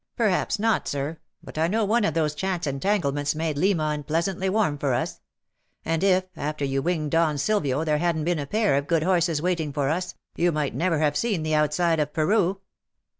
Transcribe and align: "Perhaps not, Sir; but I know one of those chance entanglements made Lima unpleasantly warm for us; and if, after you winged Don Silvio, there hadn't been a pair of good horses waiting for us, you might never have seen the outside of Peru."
"Perhaps 0.15 0.57
not, 0.57 0.87
Sir; 0.87 1.19
but 1.43 1.59
I 1.59 1.67
know 1.67 1.85
one 1.85 2.05
of 2.05 2.15
those 2.15 2.33
chance 2.33 2.65
entanglements 2.65 3.35
made 3.35 3.55
Lima 3.55 3.89
unpleasantly 3.93 4.49
warm 4.49 4.79
for 4.79 4.95
us; 4.95 5.19
and 5.85 6.03
if, 6.03 6.23
after 6.35 6.65
you 6.65 6.81
winged 6.81 7.11
Don 7.11 7.37
Silvio, 7.37 7.83
there 7.83 7.99
hadn't 7.99 8.23
been 8.23 8.39
a 8.39 8.47
pair 8.47 8.75
of 8.77 8.87
good 8.87 9.03
horses 9.03 9.43
waiting 9.43 9.71
for 9.71 9.89
us, 9.89 10.15
you 10.35 10.51
might 10.51 10.73
never 10.73 10.97
have 10.97 11.15
seen 11.15 11.43
the 11.43 11.53
outside 11.53 11.99
of 11.99 12.13
Peru." 12.13 12.61